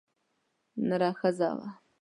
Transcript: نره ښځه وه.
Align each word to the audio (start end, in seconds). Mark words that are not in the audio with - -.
نره 0.87 1.09
ښځه 1.19 1.49
وه. 1.57 1.67